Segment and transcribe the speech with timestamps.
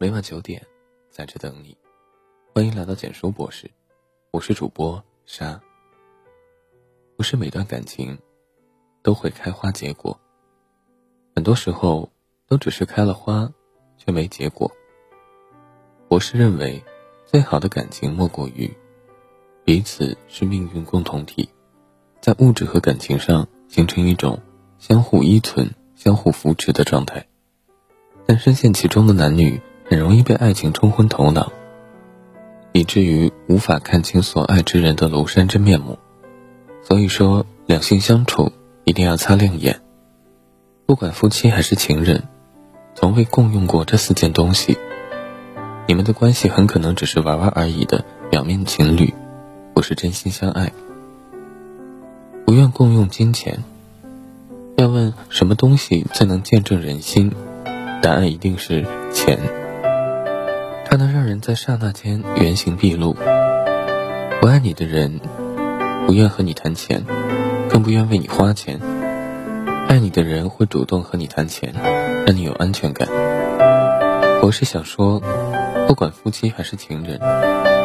[0.00, 0.64] 每晚九点，
[1.10, 1.76] 在这等你。
[2.54, 3.68] 欢迎来到简书博士，
[4.30, 5.60] 我是主播沙。
[7.16, 8.16] 不是每段感情
[9.02, 10.16] 都会开花结果，
[11.34, 12.08] 很多时候
[12.46, 13.52] 都只是开了花，
[13.96, 14.70] 却没结果。
[16.06, 16.80] 博士认为，
[17.26, 18.72] 最好的感情莫过于
[19.64, 21.48] 彼此是命运共同体，
[22.20, 24.40] 在物质和感情上形成一种
[24.78, 27.26] 相互依存、相互扶持的状态。
[28.24, 29.60] 但深陷其中的男女。
[29.88, 31.50] 很容易被爱情冲昏头脑，
[32.72, 35.98] 以至于无法看清所爱之人的庐山真面目。
[36.82, 38.52] 所以说，两性相处
[38.84, 39.80] 一定要擦亮眼。
[40.86, 42.24] 不管夫妻还是情人，
[42.94, 44.76] 从未共用过这四件东西，
[45.86, 49.12] 你们的关系很可能只是玩玩而已的表面情侣，
[49.74, 50.72] 不是真心相爱。
[52.44, 53.62] 不愿共用金钱，
[54.76, 57.32] 要问什么东西最能见证人心，
[58.02, 59.38] 答案一定是钱。
[60.90, 63.14] 它能让人在刹那间原形毕露。
[64.40, 65.20] 不爱你的人，
[66.06, 67.04] 不愿和你谈钱，
[67.68, 68.78] 更不愿为你花钱；
[69.86, 71.74] 爱你的人会主动和你谈钱，
[72.26, 73.06] 让你有安全感。
[74.40, 75.20] 我是想说，
[75.86, 77.20] 不管夫妻还是情人，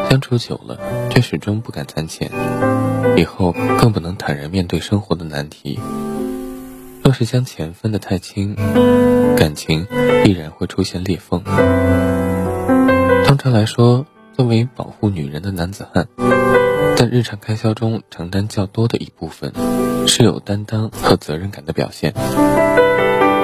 [0.08, 0.78] 相处久了
[1.10, 2.30] 却始终不敢谈钱，
[3.18, 5.78] 以后更不能坦然面对生活的难题。
[7.02, 8.56] 若是将钱分得太轻，
[9.36, 9.86] 感情
[10.24, 11.42] 必然会出现裂缝。
[13.34, 16.06] 通常来说，作为保护女人的男子汉，
[16.96, 19.52] 在日常开销中承担较多的一部分，
[20.06, 22.14] 是有担当和责任感的表现。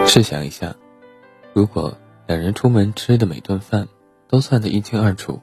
[0.06, 0.77] 试想一下，
[1.52, 3.88] 如果两人出门吃的每顿饭
[4.28, 5.41] 都算得一清二楚，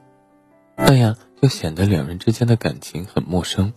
[0.78, 3.74] 那样就显得两人之间的感情很陌生，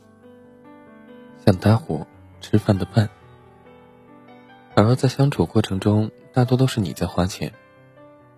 [1.46, 2.08] 像搭伙
[2.40, 3.10] 吃饭的伴。
[4.74, 7.52] 而在相处过程中，大多都是你在花钱，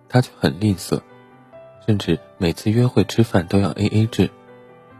[0.08, 1.00] 他却很吝啬。
[1.86, 4.30] 甚至每次约会吃饭都要 A A 制，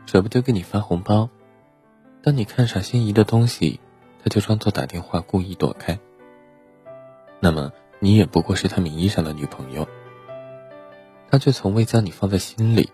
[0.07, 1.31] 舍不得给你发红包。
[2.23, 3.81] 当你看上心仪的东西，
[4.23, 5.99] 他就装作打电话故意躲开。
[7.41, 9.87] 那么你也不过是他名义上的女朋友，
[11.31, 12.91] 他却从未将你放在心里。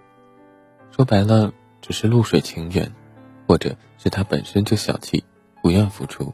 [0.90, 2.92] 说白了，只是露水情缘，
[3.46, 5.24] 或者是他本身就小气，
[5.62, 6.32] 不愿付出。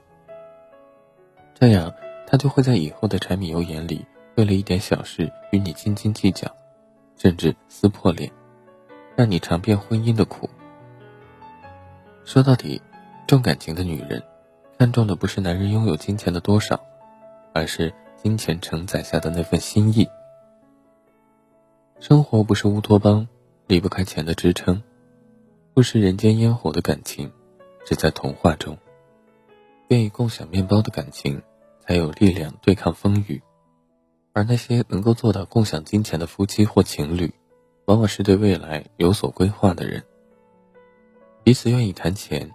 [1.54, 1.92] 这样，
[2.26, 4.04] 他就会在以后的柴米油盐里，
[4.36, 6.50] 为了一点小事与你斤斤计较。
[7.16, 8.30] 甚至撕破脸，
[9.16, 10.48] 让你尝遍婚姻的苦。
[12.24, 12.80] 说到底，
[13.26, 14.22] 重感情的女人，
[14.78, 16.80] 看重的不是男人拥有金钱的多少，
[17.52, 20.08] 而是金钱承载下的那份心意。
[21.98, 23.26] 生活不是乌托邦，
[23.66, 24.82] 离不开钱的支撑；
[25.72, 27.32] 不食人间烟火的感情，
[27.86, 28.76] 只在童话中。
[29.88, 31.40] 愿意共享面包的感情，
[31.80, 33.40] 才有力量对抗风雨。
[34.36, 37.32] 而那些能够做到共享金钱的夫妻或情侣，
[37.86, 40.04] 往往是对未来有所规划的人。
[41.42, 42.52] 彼此愿意谈钱，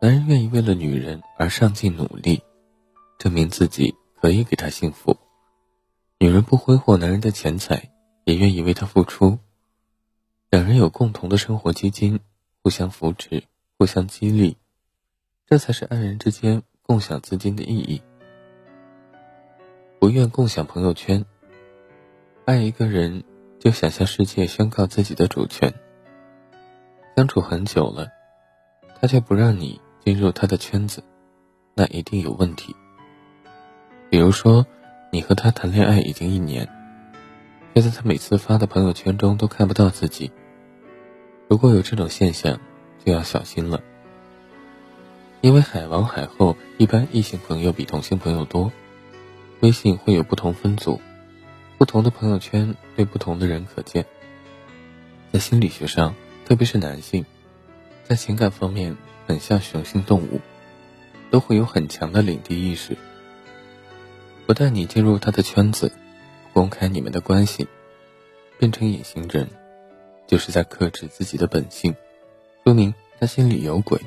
[0.00, 2.42] 男人愿意为了女人而上进努力，
[3.18, 5.14] 证明自己可以给她幸福；
[6.18, 7.90] 女人不挥霍男人的钱财，
[8.24, 9.38] 也愿意为他付出。
[10.48, 12.18] 两人有共同的生活基金，
[12.62, 13.44] 互相扶持，
[13.76, 14.56] 互相激励，
[15.46, 18.00] 这才是爱人之间共享资金的意义。
[20.00, 21.26] 不愿共享朋友圈。
[22.46, 23.22] 爱一个人，
[23.58, 25.74] 就想向世界宣告自己的主权。
[27.14, 28.08] 相处很久了，
[28.98, 31.04] 他却不让你进入他的圈子，
[31.74, 32.74] 那一定有问题。
[34.08, 34.66] 比如说，
[35.12, 36.66] 你和他谈恋爱已经一年，
[37.74, 40.32] 却在他每次发的朋友圈中都看不到自己。
[41.46, 42.58] 如果有这种现象，
[43.04, 43.82] 就要小心了，
[45.42, 48.72] 因为海王海后一般异性朋友比同性朋友多。
[49.60, 51.00] 微信会有不同分组，
[51.76, 54.06] 不同的朋友圈对不同的人可见。
[55.32, 56.14] 在心理学上，
[56.46, 57.24] 特别是男性，
[58.04, 60.40] 在情感方面很像雄性动物，
[61.30, 62.96] 都会有很强的领地意识。
[64.46, 65.92] 不带你进入他的圈子，
[66.52, 67.68] 公开你们的关系，
[68.58, 69.46] 变成隐形人，
[70.26, 71.94] 就是在克制自己的本性，
[72.64, 74.00] 说明他心里有鬼。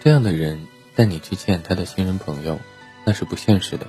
[0.00, 2.60] 这样的人带你去见他的新人朋友，
[3.04, 3.86] 那是不现实的。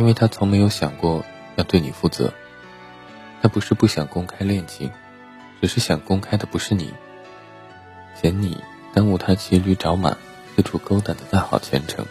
[0.00, 1.22] 因为他从没有想过
[1.56, 2.32] 要对你负责，
[3.42, 4.90] 他不是不想公开恋情，
[5.60, 6.94] 只是想公开的不是你，
[8.14, 8.56] 嫌你
[8.94, 10.16] 耽误他骑驴找马、
[10.56, 12.06] 四处勾搭的大好前程，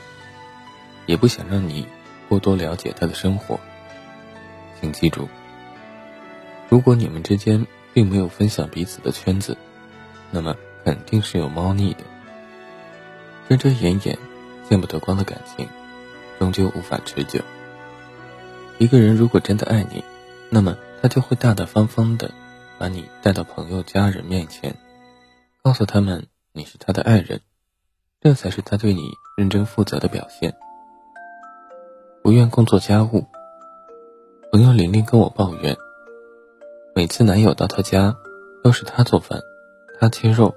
[1.07, 1.87] 也不想让你
[2.27, 3.59] 过多了解他的生活。
[4.79, 5.27] 请记住，
[6.69, 9.57] 如果你们之间并没有分享彼此的圈子，
[10.29, 12.03] 那么肯定是有猫腻的。
[13.49, 14.15] 遮遮掩掩、
[14.69, 15.67] 见不得光的感情，
[16.37, 17.41] 终究无法持久。
[18.79, 20.01] 一个人如果真的爱你，
[20.49, 22.31] 那么他就会大大方方的
[22.77, 24.73] 把你带到朋友家人面前，
[25.61, 27.41] 告诉他们你是他的爱人，
[28.21, 30.55] 这才是他对你认真负责的表现。
[32.23, 33.25] 不愿共做家务，
[34.53, 35.75] 朋友玲玲跟我抱怨，
[36.95, 38.15] 每次男友到她家，
[38.63, 39.41] 都是她做饭，
[39.99, 40.55] 她切肉、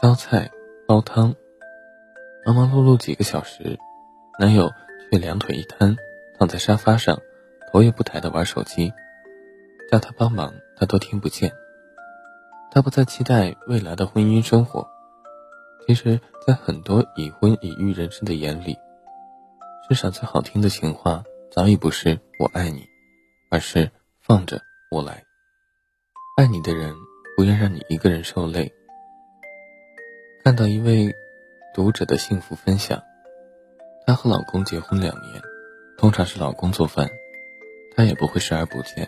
[0.00, 0.48] 烧菜、
[0.86, 1.34] 煲汤，
[2.46, 3.76] 忙忙碌碌几个小时，
[4.38, 4.70] 男友
[5.10, 5.96] 却两腿一摊，
[6.40, 7.20] 躺在沙发上。
[7.72, 8.92] 头也不抬的玩手机，
[9.88, 11.52] 叫他帮忙，他都听不见。
[12.72, 14.88] 他不再期待未来的婚姻生活。
[15.86, 18.76] 其实，在很多已婚已育人士的眼里，
[19.88, 21.22] 世上最好听的情话，
[21.52, 22.84] 早已不是“我爱你”，
[23.52, 23.88] 而是
[24.20, 24.60] “放着
[24.90, 25.22] 我来”。
[26.36, 26.92] 爱你的人，
[27.36, 28.72] 不愿让你一个人受累。
[30.42, 31.14] 看到一位
[31.72, 33.00] 读者的幸福分享，
[34.06, 35.40] 她和老公结婚两年，
[36.00, 37.10] 通常是老公做饭。
[37.94, 39.06] 他也不会视而不见，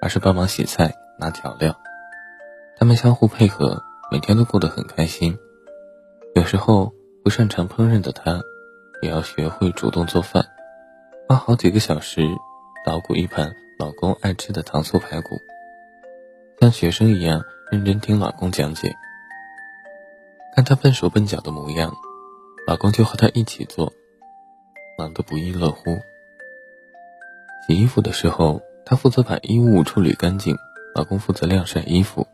[0.00, 1.78] 而是帮忙洗菜、拿调料。
[2.76, 3.80] 他们相互配合，
[4.10, 5.38] 每天都过得很开心。
[6.34, 6.92] 有时候
[7.22, 8.40] 不擅长烹饪的他，
[9.02, 10.44] 也要学会主动做饭，
[11.28, 12.26] 花好几个小时
[12.84, 15.36] 捣鼓一盘老公爱吃的糖醋排骨，
[16.58, 18.92] 像学生一样认真听老公讲解。
[20.56, 21.94] 看他笨手笨脚的模样，
[22.66, 23.92] 老公就和他一起做，
[24.98, 26.00] 忙得不亦乐乎。
[27.66, 30.56] 洗衣服的时候，她负责把衣物处理干净，
[30.94, 32.26] 老公负责晾晒衣服。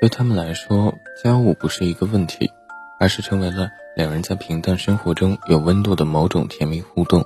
[0.00, 2.50] 对他们来说，家务不是一个问题，
[2.98, 7.24] 而是成为了两人在平淡生活中有温度的某种甜蜜互动。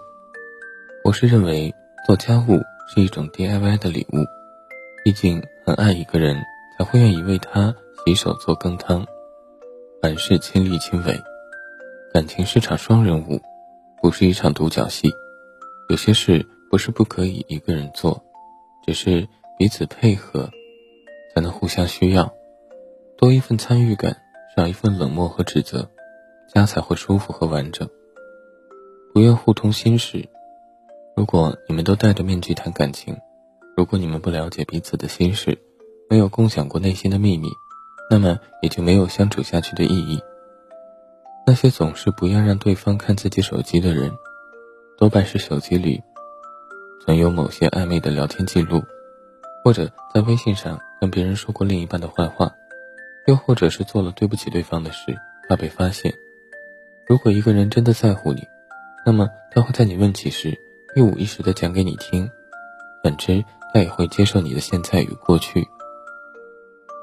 [1.05, 1.75] 我是认为
[2.07, 4.27] 做家务是一种 DIY 的礼物，
[5.05, 6.43] 毕竟很爱一个人，
[6.77, 9.07] 才会愿意为他洗手做羹汤，
[10.03, 11.23] 凡事亲力亲为。
[12.13, 13.41] 感情是场双人舞，
[14.03, 15.13] 不是一场独角戏，
[15.89, 16.47] 有些事。
[16.75, 18.21] 不是不可以一个人做，
[18.85, 20.51] 只是彼此配合，
[21.33, 22.35] 才能互相需要，
[23.17, 24.17] 多一份参与感，
[24.57, 25.89] 少一份冷漠和指责，
[26.53, 27.89] 家才会舒服和完整。
[29.13, 30.29] 不愿互通心事，
[31.15, 33.17] 如果你们都戴着面具谈感情，
[33.77, 35.57] 如果你们不了解彼此的心事，
[36.11, 37.47] 没有共享过内心的秘密，
[38.11, 40.21] 那么也就没有相处下去的意义。
[41.47, 44.11] 那些总是不愿让对方看自己手机的人，
[44.99, 46.03] 多半是手机里。
[47.05, 48.83] 存有某些暧昧的聊天记录，
[49.63, 52.51] 或者在微信上跟别人说过另一半的坏话，
[53.27, 55.15] 又或者是做了对不起对方的事，
[55.47, 56.15] 怕被发现。
[57.07, 58.43] 如果一个人真的在乎你，
[59.05, 60.59] 那么他会在你问起时
[60.97, 62.31] 一五一十的讲给你听，
[63.03, 65.63] 反之，他也会接受你的现在与过去。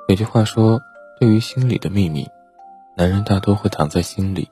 [0.07, 0.81] 有句话说，
[1.19, 2.27] 对于心里的秘密，
[2.97, 4.49] 男人大多会藏在心里，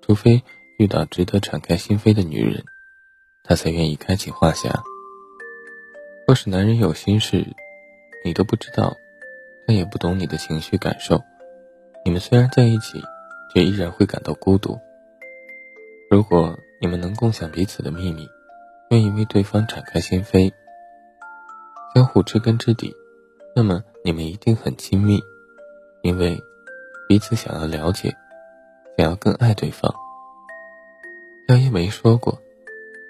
[0.00, 0.42] 除非
[0.78, 2.64] 遇到值得敞开心扉的女人。
[3.46, 4.72] 他才愿意开启话匣。
[6.26, 7.46] 若是男人有心事，
[8.24, 8.96] 你都不知道，
[9.66, 11.20] 他也不懂你的情绪感受。
[12.06, 13.02] 你们虽然在一起，
[13.52, 14.80] 却依然会感到孤独。
[16.10, 18.26] 如果你们能共享彼此的秘密，
[18.88, 20.50] 愿意为对方敞开心扉，
[21.94, 22.94] 相互知根知底，
[23.54, 25.20] 那么你们一定很亲密，
[26.00, 26.42] 因为
[27.06, 28.16] 彼此想要了解，
[28.96, 29.94] 想要更爱对方。
[31.46, 32.40] 廖一梅说过。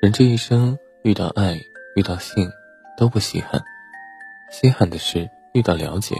[0.04, 1.58] 人这一生遇到爱、
[1.96, 2.52] 遇到性
[2.94, 3.64] 都不稀罕，
[4.50, 6.14] 稀罕的是遇到了解。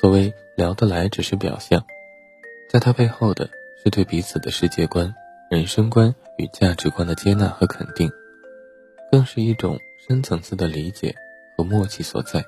[0.00, 1.84] 所谓聊得来只是表象，
[2.70, 3.50] 在他背后的
[3.82, 5.12] 是对彼此的世界观、
[5.50, 8.08] 人生观与价值观的接纳和肯定，
[9.10, 9.76] 更是一种
[10.06, 11.12] 深层次的理解
[11.58, 12.40] 和默契所在。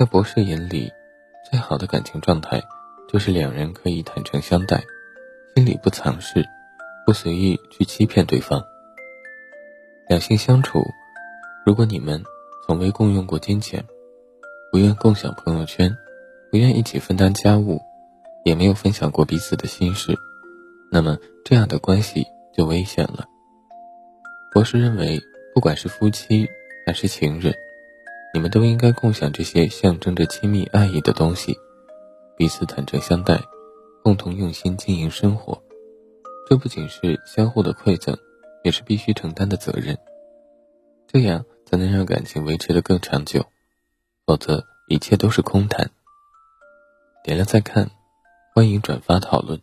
[0.00, 0.92] 在博士眼里，
[1.48, 2.60] 最好的感情状态
[3.08, 4.82] 就是两人可以坦诚相待，
[5.54, 6.44] 心里不藏事，
[7.06, 8.60] 不随意去欺骗对方。
[10.10, 10.84] 两性相处，
[11.64, 12.20] 如果你们
[12.66, 13.86] 从未共用过金钱，
[14.72, 15.96] 不愿共享朋友圈，
[16.50, 17.80] 不愿一起分担家务，
[18.44, 20.18] 也没有分享过彼此的心事，
[20.90, 23.24] 那么这样的关系就危险了。
[24.52, 25.20] 博士认为，
[25.54, 26.48] 不管是夫妻
[26.84, 27.54] 还是情人，
[28.34, 31.56] 你们都应该共享这些象征着亲密爱意的东西，
[32.36, 33.40] 彼此坦诚相待，
[34.02, 35.62] 共同用心经营生活。
[36.48, 38.18] 这不仅是相互的馈赠。
[38.62, 39.96] 也是必须承担的责任，
[41.06, 43.44] 这样才能让感情维持的更长久，
[44.26, 45.90] 否则一切都是空谈。
[47.22, 47.90] 点亮再看，
[48.54, 49.60] 欢迎转发讨论。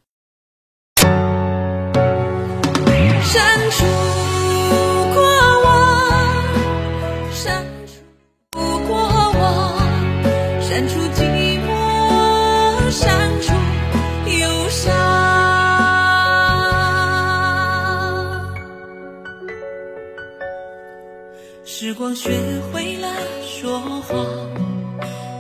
[21.98, 22.30] 光学
[22.72, 23.12] 会了
[23.42, 24.24] 说谎，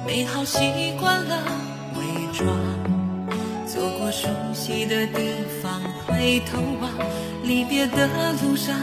[0.07, 0.57] 美好习
[0.99, 1.37] 惯了
[1.93, 2.47] 伪装。
[3.67, 5.19] 走过熟悉的地
[5.61, 6.89] 方，回头望，
[7.43, 8.75] 离别的路上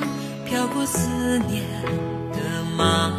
[0.47, 1.09] 飘过思
[1.49, 1.65] 念
[2.33, 2.39] 的
[2.77, 3.13] 马。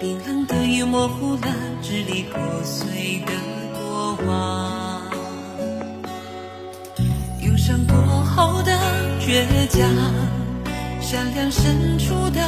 [0.00, 3.32] 冰冷的雨模糊了支离破碎的
[3.74, 5.02] 过往，
[7.42, 8.72] 忧伤过后的
[9.20, 10.45] 倔强。
[11.16, 12.42] 善良深处的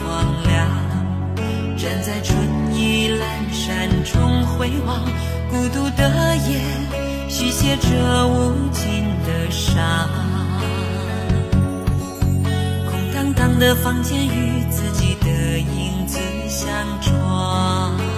[0.00, 0.68] 荒凉，
[1.76, 2.36] 站在春
[2.74, 3.22] 意阑
[3.52, 5.04] 珊中回望，
[5.48, 6.58] 孤独的夜
[7.28, 10.10] 续写着无尽的伤。
[12.90, 16.68] 空荡荡的房间与自己的影子相
[17.00, 18.17] 撞。